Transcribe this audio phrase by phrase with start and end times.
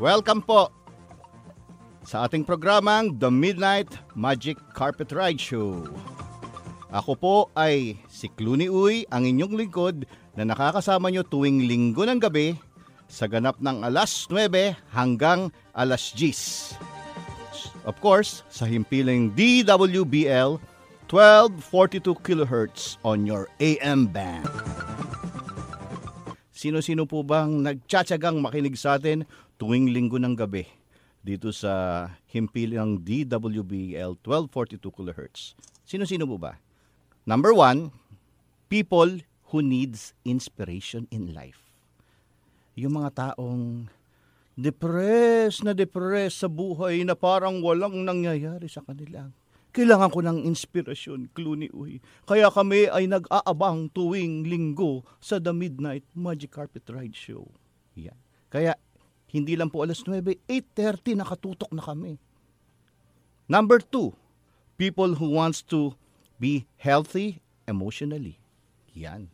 [0.00, 0.72] Welcome po
[2.08, 5.84] sa ating programang The Midnight Magic Carpet Ride Show.
[6.88, 10.08] Ako po ay si Clooney Uy, ang inyong lingkod
[10.40, 12.56] na nakakasama nyo tuwing linggo ng gabi
[13.12, 16.80] sa ganap ng alas 9 hanggang alas 10.
[17.84, 20.56] Of course, sa himpiling DWBL
[21.12, 24.48] 1242 kHz on your AM band.
[26.56, 29.28] Sino-sino po bang nagtsatsagang makinig sa atin
[29.60, 30.64] tuwing linggo ng gabi
[31.20, 35.52] dito sa himpilang DWBL 1242 kHz?
[35.84, 36.56] Sino-sino po ba?
[37.28, 37.92] Number one,
[38.72, 39.20] people
[39.52, 41.60] who needs inspiration in life.
[42.72, 43.92] Yung mga taong
[44.56, 49.28] depressed na depressed sa buhay na parang walang nangyayari sa kanila.
[49.70, 52.02] Kailangan ko ng inspirasyon, Clooney Uy.
[52.26, 57.46] Kaya kami ay nag-aabang tuwing linggo sa The Midnight Magic Carpet Ride Show.
[57.94, 58.16] Yan.
[58.50, 58.74] Kaya
[59.30, 62.18] hindi lang po alas 9, 8.30 nakatutok na kami.
[63.46, 64.14] Number two,
[64.74, 65.94] people who wants to
[66.38, 68.38] be healthy emotionally.
[68.94, 69.30] Yan.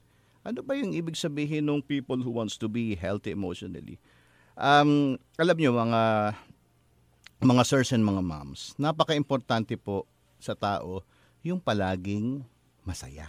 [0.47, 3.99] Ano ba yung ibig sabihin ng people who wants to be healthy emotionally?
[4.57, 6.03] Um, alam nyo mga
[7.45, 10.09] mga sirs and mga moms, napaka-importante po
[10.41, 11.05] sa tao
[11.45, 12.41] yung palaging
[12.81, 13.29] masaya.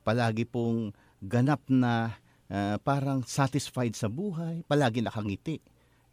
[0.00, 2.16] Palagi pong ganap na
[2.54, 5.58] uh, parang satisfied sa buhay, palagi nakangiti.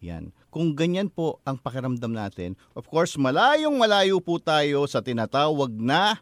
[0.02, 0.34] Yan.
[0.50, 6.18] Kung ganyan po ang pakiramdam natin, of course, malayong malayo po tayo sa tinatawag na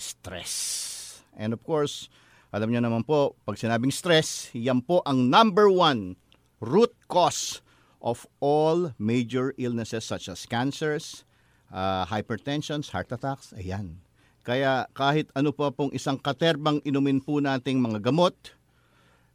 [0.00, 1.20] stress.
[1.36, 2.08] And of course,
[2.48, 6.16] alam niyo naman po, pag sinabing stress, yan po ang number one
[6.64, 7.60] root cause
[8.00, 11.28] of all major illnesses such as cancers,
[11.68, 14.00] uh, hypertension, heart attacks, ayan.
[14.44, 18.36] Kaya kahit ano pa pong isang katerbang inumin po nating mga gamot,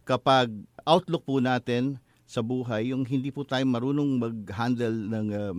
[0.10, 0.50] kapag
[0.90, 5.58] outlook po natin sa buhay, yung hindi po tayo marunong mag-handle ng um,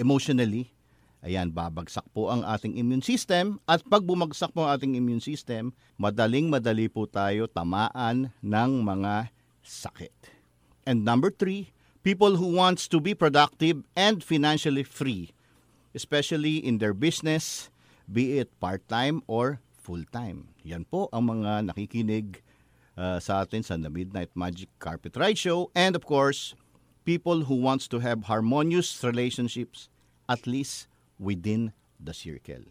[0.00, 0.72] emotionally,
[1.20, 5.76] ayan, babagsak po ang ating immune system at pag bumagsak po ang ating immune system,
[6.00, 9.28] madaling madali po tayo tamaan ng mga
[9.60, 10.32] sakit.
[10.88, 11.68] And number three,
[12.00, 15.36] people who wants to be productive and financially free
[15.92, 17.68] especially in their business,
[18.08, 20.48] be it part-time or full-time.
[20.64, 22.40] Yan po ang mga nakikinig
[22.96, 25.72] uh, sa atin sa The Midnight Magic Carpet Ride Show.
[25.76, 26.54] And of course,
[27.04, 29.88] people who wants to have harmonious relationships
[30.28, 30.86] at least
[31.18, 32.62] within the circle.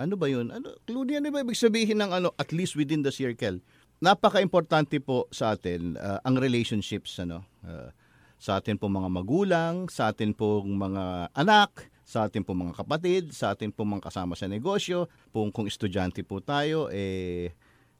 [0.00, 0.48] Ano ba yun?
[0.48, 3.60] Ano, Claudia, ano ba ibig sabihin ng ano, at least within the circle?
[4.00, 7.92] Napaka-importante po sa atin uh, ang relationships ano, uh,
[8.40, 13.30] sa atin po mga magulang, sa atin po mga anak, sa ating po mga kapatid,
[13.30, 17.54] sa ating po mga kasama sa negosyo, kung, kung estudyante po tayo, eh,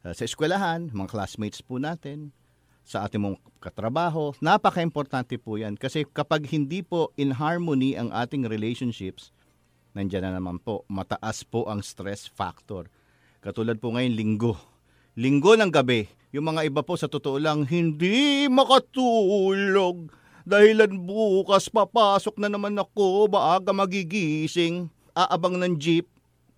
[0.05, 2.33] uh, sa eskwelahan, mga classmates po natin,
[2.85, 5.79] sa ating mga katrabaho, napaka-importante po yan.
[5.79, 9.31] Kasi kapag hindi po in harmony ang ating relationships,
[9.95, 12.91] nandiyan na naman po, mataas po ang stress factor.
[13.45, 14.55] Katulad po ngayon, linggo.
[15.15, 20.11] Linggo ng gabi, yung mga iba po sa totoo lang, hindi makatulog
[20.51, 26.09] Dahilan bukas papasok na naman ako, maaga magigising, aabang ng jeep,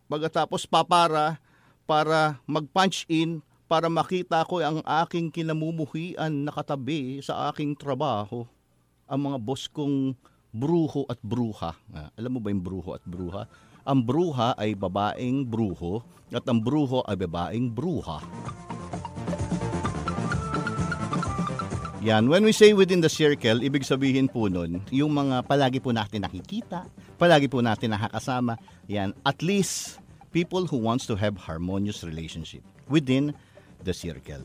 [0.07, 1.42] pagkatapos papara
[1.85, 8.45] para mag-punch in para makita ko ang aking kinamumuhian nakatabi sa aking trabaho.
[9.09, 10.13] Ang mga boss kong
[10.53, 11.73] bruho at bruha.
[11.97, 13.49] Ah, alam mo ba yung bruho at bruha?
[13.89, 18.21] Ang bruha ay babaeng bruho at ang bruho ay babaeng bruha.
[22.03, 25.95] Yan, when we say within the circle, ibig sabihin po nun, yung mga palagi po
[25.95, 26.83] natin nakikita,
[27.15, 28.59] palagi po natin nakakasama,
[28.91, 30.02] yan, at least
[30.33, 33.37] people who wants to have harmonious relationship within
[33.85, 34.43] the circle.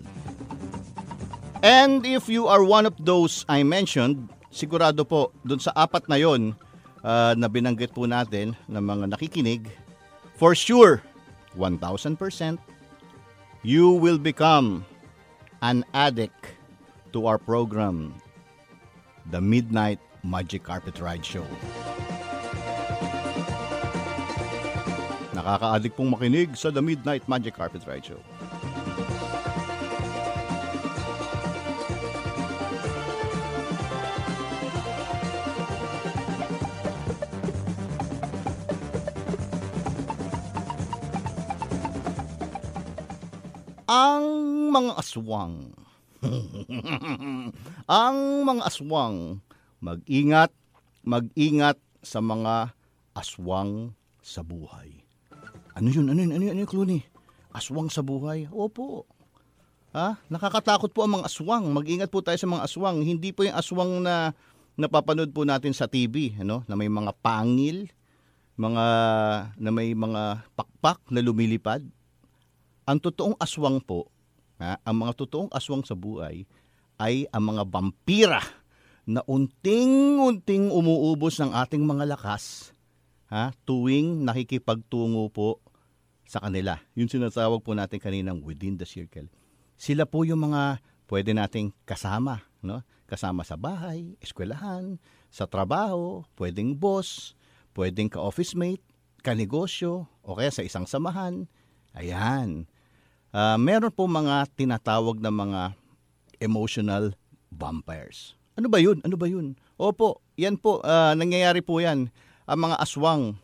[1.63, 6.21] And if you are one of those I mentioned, sigurado po, dun sa apat na
[6.21, 6.53] yon
[7.01, 9.65] uh, na binanggit po natin ng mga nakikinig,
[10.37, 11.01] for sure,
[11.57, 12.61] 1,000%,
[13.65, 14.85] you will become
[15.65, 16.53] an addict
[17.13, 18.13] to our program,
[19.33, 21.47] The Midnight Magic Carpet Ride Show.
[25.47, 28.19] Nakakaadik pong makinig sa The Midnight Magic Carpet Ride Show.
[43.87, 44.27] ang
[44.67, 45.71] mga aswang
[47.87, 49.39] ang mga aswang,
[49.79, 50.51] mag-ingat,
[51.07, 52.75] mag-ingat sa mga
[53.15, 54.96] aswang sa buhay.
[55.77, 56.09] Ano yun?
[56.09, 56.33] Ano yun?
[56.33, 57.05] Ano yun, ano yun Clooney?
[57.53, 58.49] Aswang sa buhay?
[58.49, 59.05] Opo.
[59.93, 60.17] Ha?
[60.25, 61.69] Nakakatakot po ang mga aswang.
[61.69, 63.05] Mag-ingat po tayo sa mga aswang.
[63.05, 64.33] Hindi po yung aswang na
[64.73, 67.89] napapanood po natin sa TV, ano, na may mga pangil,
[68.57, 68.85] mga
[69.57, 71.81] na may mga pakpak na lumilipad.
[72.85, 74.09] Ang totoong aswang po,
[74.61, 76.45] ha, ang mga totoong aswang sa buhay
[76.97, 78.41] ay ang mga vampira
[79.05, 82.73] na unting-unting umuubos ng ating mga lakas
[83.31, 85.59] ha, tuwing nakikipagtungo po
[86.27, 86.77] sa kanila.
[86.93, 89.25] Yung sinasawag po natin kaninang within the circle.
[89.79, 92.83] Sila po yung mga pwede nating kasama, no?
[93.07, 94.99] Kasama sa bahay, eskwelahan,
[95.31, 97.31] sa trabaho, pwedeng boss,
[97.71, 98.83] pwedeng ka-office mate,
[99.23, 101.47] ka-negosyo, o kaya sa isang samahan.
[101.95, 102.67] Ayan.
[103.31, 105.61] Uh, meron po mga tinatawag na mga
[106.43, 107.15] emotional
[107.47, 108.35] vampires.
[108.59, 108.99] Ano ba yun?
[109.07, 109.55] Ano ba yun?
[109.79, 112.11] Opo, yan po, uh, nangyayari po yan.
[112.43, 113.39] Ang mga aswang,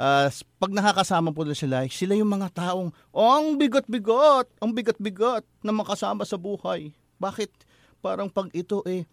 [0.00, 5.72] uh, pag nakakasama po sila, sila yung mga taong, oh, ang bigot-bigot, ang bigot-bigot na
[5.76, 6.96] makasama sa buhay.
[7.20, 7.52] Bakit?
[8.00, 9.04] Parang pag ito eh,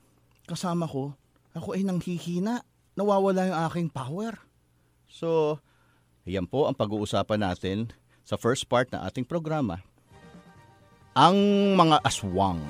[0.48, 1.12] kasama ko,
[1.52, 2.64] ako ay nanghihina,
[2.96, 4.40] nawawala yung aking power.
[5.12, 5.60] So,
[6.24, 7.92] yan po ang pag-uusapan natin
[8.24, 9.84] sa first part ng ating programa.
[11.18, 11.36] Ang
[11.76, 12.62] mga aswang.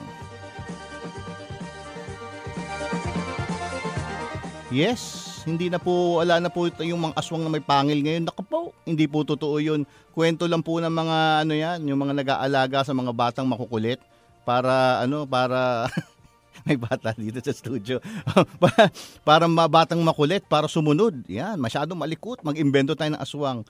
[4.67, 4.99] Yes,
[5.47, 8.27] hindi na po, wala na po yung mga aswang na may pangil ngayon.
[8.27, 9.87] Naku po, hindi po totoo yun.
[10.11, 11.17] Kwento lang po ng mga
[11.47, 14.03] ano yan, yung mga nag-aalaga sa mga batang makukulit
[14.43, 15.87] para ano, para
[16.67, 18.03] may bata dito sa studio.
[18.59, 18.91] para,
[19.23, 21.15] para batang makulit, para sumunod.
[21.31, 22.43] Yan, masyadong malikot.
[22.43, 23.63] Mag-imbento tayo ng aswang.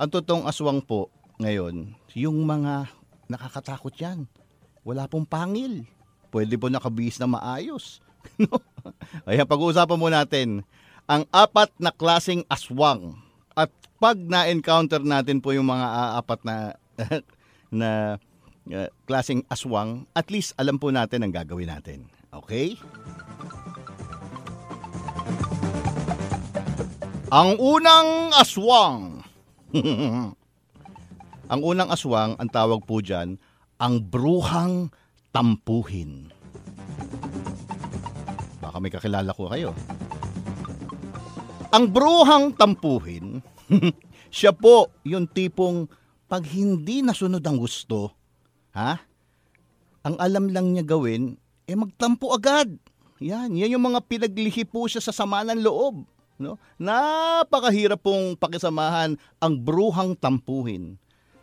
[0.00, 1.12] Ang totoong aswang po
[1.44, 2.88] ngayon, yung mga
[3.28, 4.24] nakakatakot yan.
[4.80, 5.84] Wala pong pangil.
[6.32, 8.00] Pwede po nakabihis na maayos.
[8.42, 8.60] no?
[9.24, 10.66] Ayan, pag-uusapan mo natin
[11.08, 13.16] ang apat na klasing aswang.
[13.56, 16.56] At pag na-encounter natin po yung mga apat na
[17.72, 17.90] na
[18.68, 22.08] uh, klaseng aswang, at least alam po natin ang gagawin natin.
[22.28, 22.76] Okay?
[27.28, 29.20] Ang unang aswang.
[31.52, 33.36] ang unang aswang, ang tawag po dyan,
[33.76, 34.88] ang bruhang
[35.32, 36.32] tampuhin.
[38.78, 39.74] Baka may kakilala ko kayo.
[41.74, 43.42] Ang bruhang tampuhin,
[44.30, 45.90] siya po yung tipong
[46.30, 48.14] pag hindi nasunod ang gusto,
[48.78, 49.02] ha?
[50.06, 51.34] Ang alam lang niya gawin,
[51.66, 52.70] eh magtampo agad.
[53.18, 56.06] Yan, yan yung mga pinaglihi po siya sa sama ng loob.
[56.38, 56.54] No?
[56.78, 60.94] Napakahirap pong pakisamahan ang bruhang tampuhin.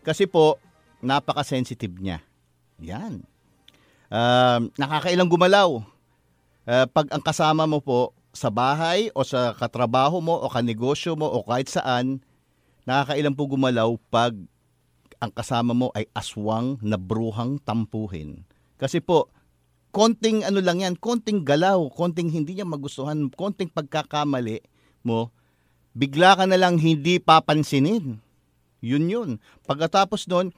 [0.07, 0.55] Kasi po,
[1.03, 2.23] napaka-sensitive niya.
[2.79, 3.27] Yan.
[4.07, 5.83] Uh, nakakailang gumalaw.
[6.65, 11.29] Uh, pag ang kasama mo po sa bahay o sa katrabaho mo o kanegosyo mo
[11.29, 12.19] o kahit saan,
[12.89, 14.33] nakakailan po gumalaw pag
[15.21, 18.44] ang kasama mo ay aswang na bruhang tampuhin.
[18.75, 19.31] Kasi po,
[19.95, 24.59] konting ano lang yan, konting galaw, konting hindi niya magustuhan, konting pagkakamali
[25.07, 25.31] mo,
[25.95, 28.19] bigla ka na lang hindi papansinin.
[28.83, 29.29] Yun yun.
[29.63, 30.51] Pagkatapos nun,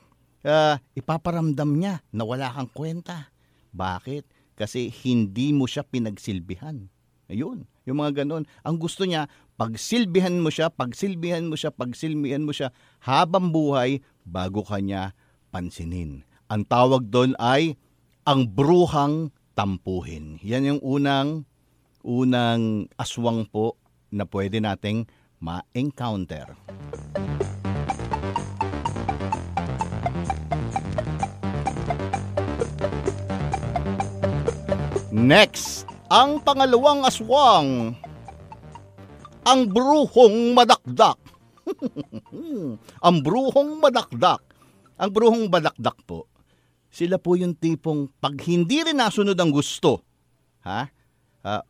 [0.43, 3.29] uh, ipaparamdam niya na wala kang kwenta.
[3.71, 4.36] Bakit?
[4.57, 6.89] Kasi hindi mo siya pinagsilbihan.
[7.29, 8.49] Ayun, yung mga ganun.
[8.65, 12.73] Ang gusto niya, pagsilbihan mo siya, pagsilbihan mo siya, pagsilbihan mo siya
[13.05, 15.13] habang buhay bago kanya
[15.53, 16.25] pansinin.
[16.49, 17.77] Ang tawag doon ay
[18.25, 20.39] ang bruhang tampuhin.
[20.41, 21.45] Yan yung unang
[22.07, 23.75] unang aswang po
[24.07, 25.03] na pwede nating
[25.43, 26.55] ma-encounter.
[35.17, 37.97] Next, ang pangalawang aswang,
[39.41, 41.17] ang bruhong madakdak.
[43.05, 44.45] ang bruhong madakdak.
[44.93, 46.29] Ang bruhong madakdak po,
[46.93, 50.05] sila po yung tipong pag hindi rin nasunod ang gusto,
[50.61, 50.85] ha?
[51.41, 51.65] Uh,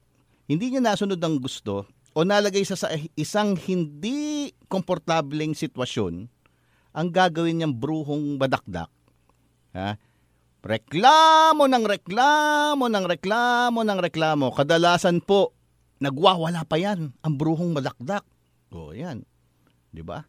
[0.51, 6.27] hindi niya nasunod ang gusto o nalagay sa, sa isang hindi komportableng sitwasyon,
[6.91, 8.91] ang gagawin niyang bruhong madakdak,
[9.71, 9.95] ha?
[10.65, 14.49] Reklamo ng reklamo ng reklamo ng reklamo.
[14.51, 15.53] Kadalasan po,
[16.01, 18.25] nagwawala pa yan ang bruhong malakdak.
[18.73, 19.23] O, yan.
[19.93, 20.25] Di ba?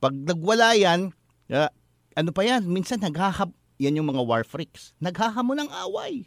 [0.00, 1.12] Pag nagwala yan,
[1.52, 1.70] uh,
[2.16, 2.64] ano pa yan?
[2.66, 4.96] Minsan naghahab, yan yung mga war freaks.
[4.98, 6.24] Naghahamo ng away.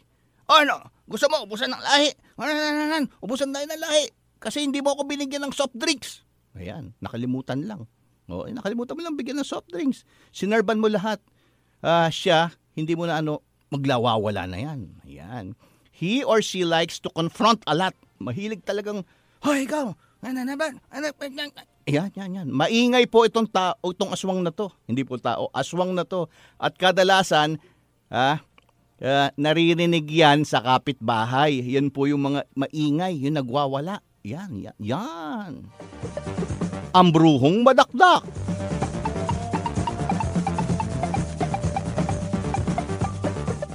[0.50, 0.90] Ano?
[1.06, 2.10] Gusto mo, ubusan ng lahi?
[3.22, 4.10] Ubusan tayo ng lahi.
[4.40, 6.24] Kasi hindi mo ako binigyan ng soft drinks.
[6.56, 7.86] Ayan, nakalimutan lang.
[8.30, 10.06] O, eh, nakalimutan mo lang bigyan ng soft drinks.
[10.30, 11.18] Sinerban mo lahat.
[11.82, 14.80] Uh, siya, hindi mo na ano, maglawawala na yan.
[15.06, 15.54] Yan.
[15.92, 17.92] He or she likes to confront a lot.
[18.20, 19.04] Mahilig talagang,
[19.40, 19.96] Hoy, ikaw!
[20.20, 20.68] Ano na ba?
[20.92, 21.08] Ano,
[21.88, 22.48] yan, yan, yan.
[22.52, 24.68] Maingay po itong tao, itong aswang na to.
[24.84, 26.28] Hindi po tao, aswang na to.
[26.60, 27.56] At kadalasan,
[28.12, 28.44] ah,
[29.00, 31.56] Uh, naririnig yan sa kapitbahay.
[31.72, 34.04] Yan po yung mga maingay, yung nagwawala.
[34.28, 35.64] Yan, yan, yan.
[36.92, 37.08] Ang
[37.64, 38.28] madakdak.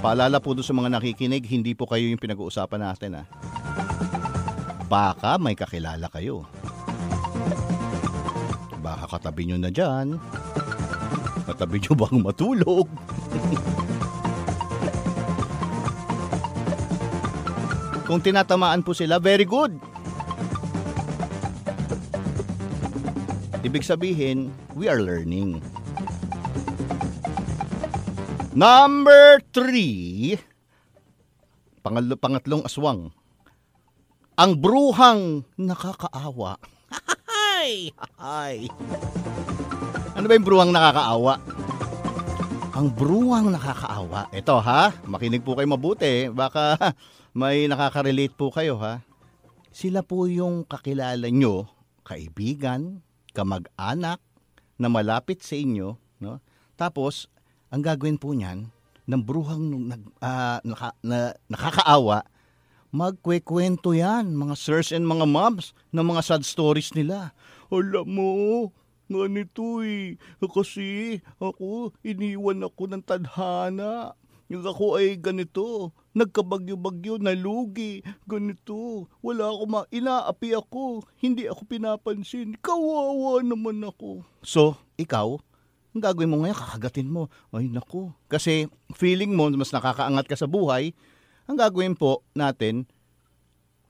[0.06, 3.26] Paalala po doon sa mga nakikinig, hindi po kayo yung pinag-uusapan natin ha.
[4.86, 6.46] Baka may kakilala kayo.
[8.78, 10.14] Baka katabi nyo na dyan.
[11.50, 12.86] Katabi nyo bang matulog?
[18.06, 19.74] Kung tinatamaan po sila, very good.
[23.66, 25.58] Ibig sabihin, we are learning.
[28.56, 30.40] Number three,
[31.84, 33.12] pangal- pangatlong aswang.
[34.32, 36.56] Ang bruhang nakakaawa.
[37.28, 37.92] Hay!
[38.16, 38.72] Hay!
[40.16, 41.36] Ano ba yung bruhang nakakaawa?
[42.72, 44.32] Ang bruhang nakakaawa.
[44.32, 46.32] Ito ha, makinig po kayo mabuti.
[46.32, 46.80] Baka
[47.36, 49.04] may nakaka-relate po kayo ha.
[49.68, 51.68] Sila po yung kakilala nyo,
[52.08, 53.04] kaibigan,
[53.36, 54.16] kamag-anak,
[54.80, 56.00] na malapit sa inyo.
[56.24, 56.40] No?
[56.80, 57.28] Tapos,
[57.76, 58.72] ang gagawin po niyan,
[59.04, 62.24] ng bruhang nag, uh, naka, na, nakakaawa,
[62.88, 67.36] magkwekwento yan, mga sirs and mga moms, ng mga sad stories nila.
[67.68, 68.30] Alam mo,
[69.12, 74.16] ganito eh, kasi ako, iniwan ako ng tadhana.
[74.46, 79.10] Ako ay ganito, nagkabagyo-bagyo, nalugi, ganito.
[79.18, 82.54] Wala ako ma, inaapi ako, hindi ako pinapansin.
[82.62, 84.22] Kawawa naman ako.
[84.46, 85.42] So, ikaw,
[85.96, 87.32] ang gagawin mo ngayon, kakagatin mo.
[87.56, 88.12] Ay, naku.
[88.28, 90.92] Kasi feeling mo, mas nakakaangat ka sa buhay,
[91.48, 92.84] ang gagawin po natin,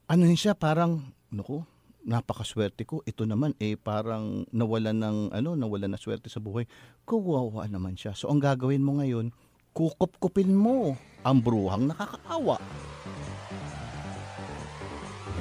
[0.06, 1.02] ano yun siya, parang,
[1.34, 1.66] naku,
[2.06, 3.02] napakaswerte ko.
[3.02, 6.70] Ito naman, eh, parang nawala ng, ano, nawala na swerte sa buhay.
[7.02, 8.14] Kawawa naman siya.
[8.14, 9.34] So, ang gagawin mo ngayon,
[9.74, 10.94] kukup-kupin mo
[11.26, 12.62] ang bruhang nakakaawa.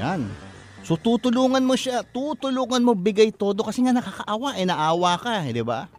[0.02, 0.28] Yan.
[0.86, 5.50] So tutulungan mo siya, tutulungan mo bigay todo kasi nga nakakaawa, eh naawa ka, eh,
[5.50, 5.90] di ba?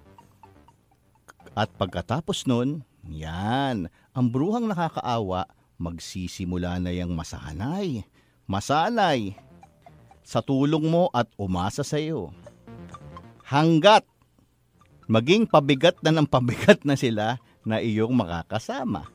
[1.56, 5.48] At pagkatapos nun, yan, ang bruhang nakakaawa,
[5.80, 8.04] magsisimula na yung masanay.
[8.44, 9.40] Masanay
[10.20, 12.28] sa tulong mo at umasa sa iyo.
[13.48, 14.04] Hanggat
[15.08, 19.08] maging pabigat na ng pabigat na sila, na iyong makakasama.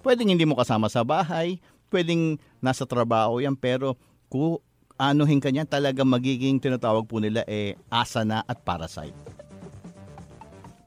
[0.00, 1.60] Pwedeng hindi mo kasama sa bahay,
[1.92, 3.98] pwedeng nasa trabaho yan, pero
[4.32, 4.62] kung
[4.96, 9.37] anuhin ka niyan, talaga magiging tinatawag po nila eh asana at parasite.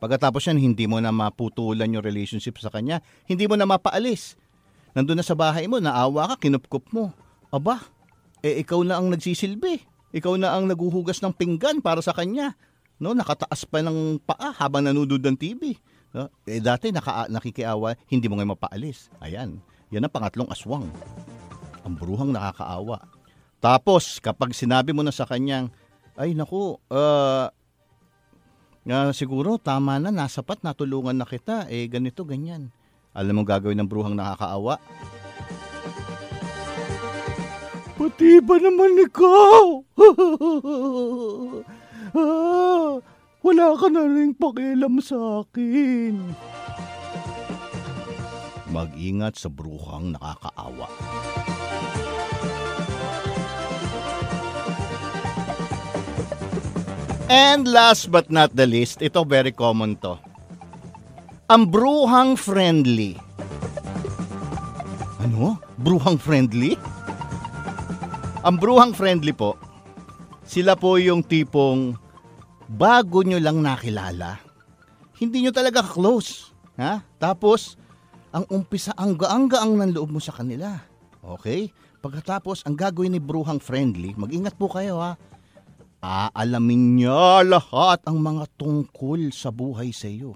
[0.01, 4.33] Pagkatapos yan, hindi mo na maputulan yung relationship sa kanya, hindi mo na mapaalis.
[4.97, 7.13] Nandun na sa bahay mo, naawa ka, kinupkup mo.
[7.53, 7.85] Aba,
[8.41, 9.85] eh ikaw na ang nagsisilbi.
[10.11, 12.57] Ikaw na ang naguhugas ng pinggan para sa kanya.
[12.97, 15.77] No, nakataas pa ng paa habang nanonood ng TV.
[16.17, 16.27] No?
[16.49, 19.13] Eh, dati naka, nakikiawa, hindi mo ngayon mapaalis.
[19.21, 19.61] Ayan,
[19.93, 20.89] yan ang pangatlong aswang.
[21.85, 23.05] Ang bruhang nakakaawa.
[23.61, 25.69] Tapos, kapag sinabi mo na sa kanyang,
[26.17, 27.47] ay naku, uh,
[28.87, 32.73] uh, siguro tama na, nasapat, natulungan na kita, eh ganito, ganyan.
[33.11, 34.79] Alam mo gagawin ng bruhang nakakaawa?
[37.99, 39.65] Pati ba naman ikaw?
[42.17, 42.97] ah,
[43.45, 46.33] wala ka na rin pakialam sa akin.
[48.71, 50.87] Mag-ingat sa bruhang nakakaawa.
[57.31, 60.19] And last but not the least, ito very common to.
[61.47, 63.15] Ang bruhang friendly.
[65.23, 65.55] Ano?
[65.79, 66.75] Bruhang friendly?
[68.43, 69.55] Ang bruhang friendly po,
[70.43, 71.95] sila po yung tipong
[72.67, 74.35] bago nyo lang nakilala,
[75.15, 76.51] hindi nyo talaga close.
[76.75, 76.99] Ha?
[77.15, 77.79] Tapos,
[78.35, 80.83] ang umpisa, ang gaang-gaang ng loob mo sa kanila.
[81.23, 81.71] Okay?
[82.03, 85.15] Pagkatapos, ang gagawin ni Bruhang Friendly, mag-ingat po kayo ha.
[86.01, 90.33] Aalamin niya lahat ang mga tungkol sa buhay sa iyo.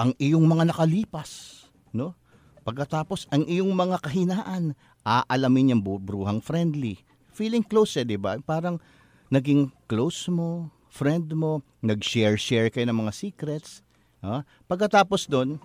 [0.00, 1.62] Ang iyong mga nakalipas.
[1.92, 2.16] No?
[2.64, 4.72] Pagkatapos, ang iyong mga kahinaan,
[5.04, 6.96] aalamin niyang Bruhang Friendly.
[7.36, 8.40] Feeling close eh, di ba?
[8.40, 8.80] Parang
[9.28, 13.84] naging close mo, friend mo, nag-share-share kayo ng mga secrets.
[14.24, 15.60] Uh, pagkatapos doon,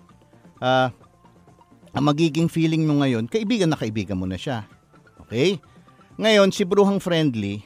[0.60, 0.88] uh,
[1.92, 4.68] ang magiging feeling mo ngayon, kaibigan na kaibigan mo na siya.
[5.24, 5.56] Okay?
[6.20, 7.64] Ngayon, si Bruhang Friendly,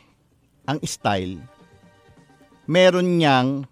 [0.66, 1.42] ang style,
[2.72, 3.68] meron niyang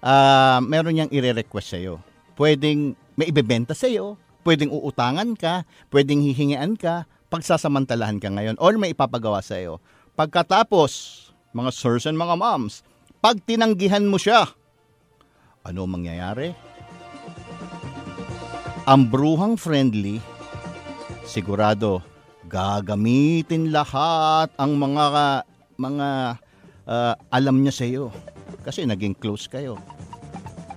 [0.00, 2.00] uh, meron niyang ire-request sa'yo.
[2.32, 4.16] Pwedeng may ibebenta sa'yo,
[4.48, 9.76] pwedeng uutangan ka, pwedeng hihingian ka, pagsasamantalahan ka ngayon, or may ipapagawa sa'yo.
[10.16, 10.92] Pagkatapos,
[11.52, 12.80] mga sirs and mga moms,
[13.20, 14.48] pag tinanggihan mo siya,
[15.60, 16.56] ano mangyayari?
[18.86, 20.22] ang bruhang friendly,
[21.26, 21.98] sigurado
[22.46, 25.42] gagamitin lahat ang mga
[25.74, 26.38] mga
[26.86, 28.08] uh, alam niya sa iyo
[28.62, 29.78] kasi naging close kayo.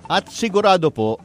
[0.09, 1.21] At sigurado po,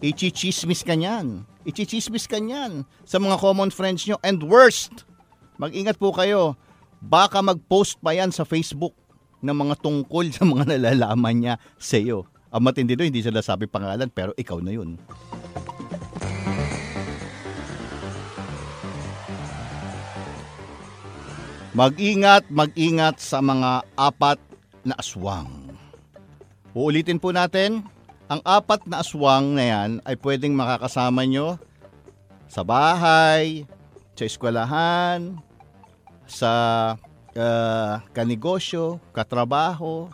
[0.00, 1.44] ichichismis ka niyan.
[1.68, 4.16] Ichichismis ka niyan sa mga common friends nyo.
[4.24, 5.04] And worst,
[5.60, 6.56] mag-ingat po kayo,
[7.00, 8.96] baka mag-post pa yan sa Facebook
[9.40, 12.28] ng mga tungkol sa mga nalalaman niya sa iyo.
[12.50, 14.98] Ang matindi doon, hindi sila sabi pangalan, pero ikaw na yun.
[21.70, 24.42] Mag-ingat, mag-ingat sa mga apat
[24.82, 25.70] na aswang.
[26.74, 27.86] Uulitin po natin,
[28.26, 31.62] ang apat na aswang na yan ay pwedeng makakasama nyo
[32.50, 33.62] sa bahay,
[34.18, 35.38] sa eskwelahan,
[36.26, 36.52] sa
[37.38, 40.10] uh, kanegosyo, katrabaho,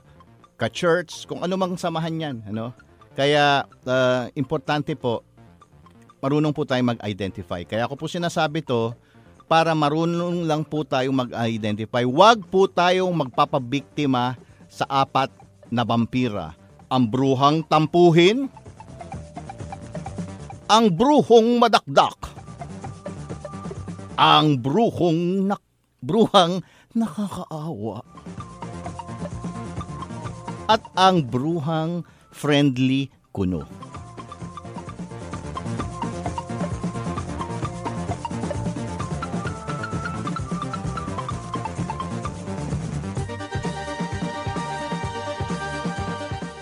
[0.60, 2.36] ka-church, kung ano mang samahan yan.
[2.52, 2.76] Ano?
[3.16, 5.24] Kaya uh, importante po,
[6.20, 7.64] marunong po tayo mag-identify.
[7.64, 8.92] Kaya ako po sinasabi to,
[9.46, 12.02] para marunong lang po tayong mag-identify.
[12.02, 14.34] Huwag po tayong magpapabiktima
[14.66, 15.30] sa apat
[15.70, 16.58] na vampira.
[16.90, 18.50] Ang bruhang tampuhin,
[20.66, 22.18] ang bruhong madakdak,
[24.18, 25.62] ang bruhong nak
[26.02, 26.62] bruhang
[26.94, 28.02] nakakaawa,
[30.66, 33.85] at ang bruhang friendly kuno.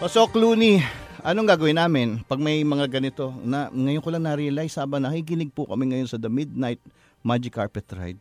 [0.04, 0.84] So Clooney,
[1.24, 3.32] anong gagawin namin pag may mga ganito?
[3.40, 6.76] Na, ngayon ko lang na-realize habang nakikinig po kami ngayon sa The Midnight
[7.24, 8.20] Magic Carpet Ride.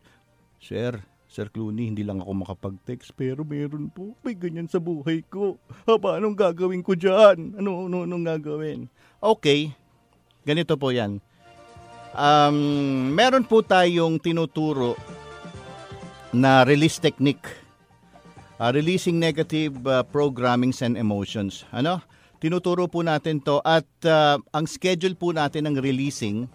[0.63, 4.15] Sir, Sir Clooney, hindi lang ako makapag-text pero meron po.
[4.23, 5.59] May ganyan sa buhay ko.
[5.83, 7.59] Haba, anong gagawin ko dyan?
[7.59, 8.87] Ano, ano, anong gagawin?
[9.19, 9.75] Okay,
[10.47, 11.19] ganito po yan.
[12.15, 14.95] Um, meron po tayong tinuturo
[16.31, 17.62] na release technique
[18.63, 21.67] uh, releasing negative uh, programmings and emotions.
[21.75, 21.99] Ano?
[22.39, 26.47] Tinuturo po natin to at uh, ang schedule po natin ng releasing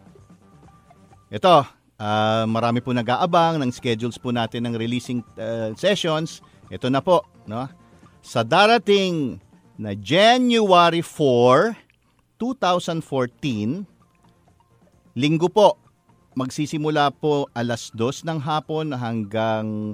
[1.28, 1.56] ito,
[2.00, 6.40] uh, marami po nag-aabang ng schedules po natin ng releasing uh, sessions.
[6.72, 7.68] Ito na po, no?
[8.24, 9.36] Sa darating
[9.76, 11.76] na January 4,
[12.40, 13.84] 2014,
[15.12, 15.76] linggo po,
[16.32, 19.92] magsisimula po alas 2 ng hapon hanggang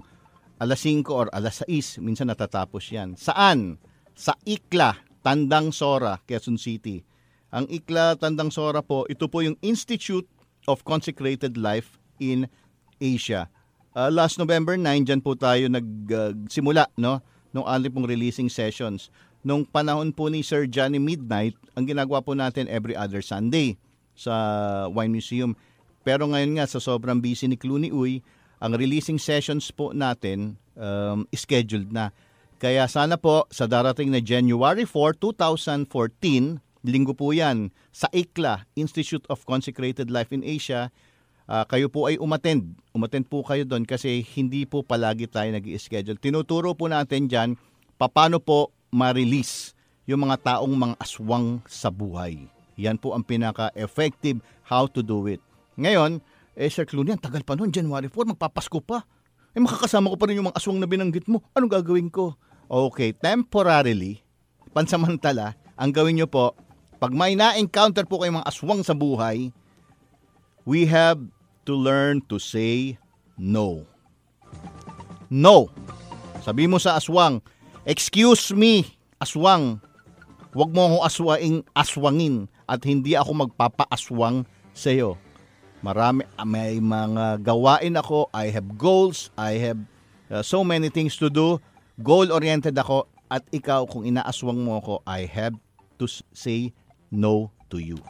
[0.59, 3.19] alas 5 or alas 6, minsan natatapos yan.
[3.19, 3.81] Saan?
[4.14, 7.03] Sa Ikla, Tandang Sora, Quezon City.
[7.51, 10.27] Ang Ikla, Tandang Sora po, ito po yung Institute
[10.71, 12.47] of Consecrated Life in
[13.03, 13.51] Asia.
[13.95, 17.14] Uh, last November 9, dyan po tayo nagsimula, uh, no?
[17.55, 19.11] Nung ali pong releasing sessions.
[19.47, 23.79] Nung panahon po ni Sir Johnny Midnight, ang ginagawa po natin every other Sunday
[24.19, 24.35] sa
[24.90, 25.55] Wine Museum.
[26.03, 28.19] Pero ngayon nga, sa sobrang busy ni Clooney Uy,
[28.64, 32.16] ang releasing sessions po natin um, scheduled na.
[32.57, 39.29] Kaya sana po sa darating na January 4, 2014, linggo po yan, sa ICLA, Institute
[39.29, 40.88] of Consecrated Life in Asia,
[41.44, 42.72] uh, kayo po ay umattend.
[42.96, 47.61] Umattend po kayo doon kasi hindi po palagi tayo nag schedule Tinuturo po natin dyan
[48.00, 49.77] paano po ma-release
[50.09, 52.48] yung mga taong mga aswang sa buhay.
[52.81, 55.40] Yan po ang pinaka-effective how to do it.
[55.77, 56.24] Ngayon,
[56.55, 59.03] eh, Sir Clooney, ang tagal pa noon, January 4, magpapasko pa.
[59.55, 61.43] Eh, makakasama ko pa rin yung mga aswang na binanggit mo.
[61.55, 62.35] Anong gagawin ko?
[62.67, 64.23] Okay, temporarily,
[64.75, 66.55] pansamantala, ang gawin nyo po,
[67.03, 69.51] pag may na-encounter po kayong mga aswang sa buhay,
[70.64, 71.21] we have
[71.67, 72.97] to learn to say
[73.37, 73.85] no.
[75.29, 75.69] No.
[76.40, 77.43] Sabi mo sa aswang,
[77.85, 78.87] excuse me,
[79.19, 79.83] aswang,
[80.55, 85.19] huwag mo akong aswaing aswangin at hindi ako magpapaaswang sa iyo.
[85.85, 88.33] Marami, may mga gawain ako.
[88.33, 89.29] I have goals.
[89.37, 89.77] I have
[90.33, 91.61] uh, so many things to do.
[92.01, 93.05] Goal-oriented ako.
[93.29, 95.53] At ikaw, kung inaaswang mo ako, I have
[96.01, 96.73] to say
[97.12, 98.01] no to you.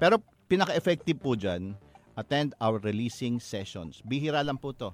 [0.00, 1.76] Pero pinaka-effective po dyan,
[2.16, 4.00] attend our releasing sessions.
[4.08, 4.88] Bihira lang po to.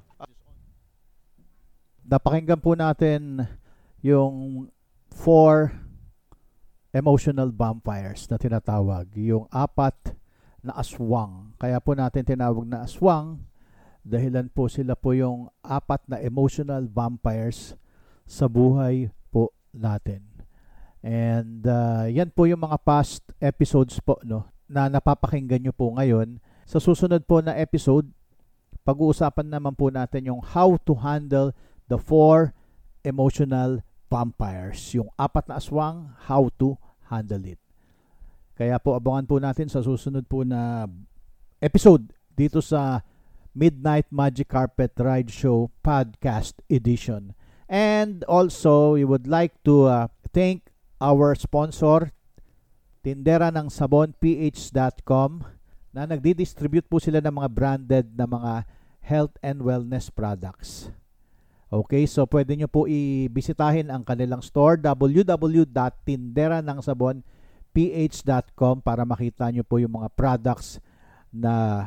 [2.02, 3.46] Napakinggan po natin
[4.02, 4.66] yung
[5.14, 5.70] four
[6.90, 9.06] emotional vampires na tinatawag.
[9.14, 10.17] Yung apat
[10.62, 11.54] na aswang.
[11.56, 13.42] Kaya po natin tinawag na aswang
[14.08, 17.76] dahilan po sila po yung apat na emotional vampires
[18.24, 20.24] sa buhay po natin.
[21.04, 26.40] And uh, yan po yung mga past episodes po no na napapakinggan nyo po ngayon.
[26.68, 28.08] Sa susunod po na episode,
[28.84, 31.52] pag-uusapan naman po natin yung how to handle
[31.88, 32.52] the four
[33.04, 33.80] emotional
[34.12, 34.92] vampires.
[34.92, 36.76] Yung apat na aswang, how to
[37.08, 37.60] handle it.
[38.58, 40.90] Kaya po abangan po natin sa susunod po na
[41.62, 43.06] episode dito sa
[43.54, 47.38] Midnight Magic Carpet Ride Show Podcast Edition.
[47.70, 52.10] And also, we would like to uh, thank our sponsor,
[53.06, 55.46] Tindera ng Sabon, ph.com,
[55.94, 58.66] na nagdi-distribute po sila ng mga branded na mga
[59.06, 60.90] health and wellness products.
[61.70, 64.82] Okay, so pwede nyo po i-bisitahin ang kanilang store
[67.78, 70.82] www.tinderanangsabonph.com para makita nyo po yung mga products
[71.30, 71.86] na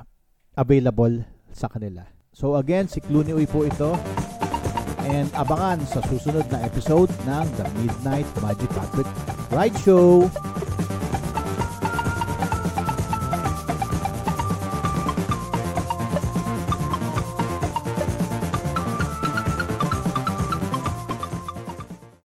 [0.55, 2.07] available sa kanila.
[2.31, 3.91] So again, si Clooney Uy po ito
[5.03, 9.07] and abangan sa susunod na episode ng The Midnight Magic Carpet
[9.51, 10.31] Ride Show.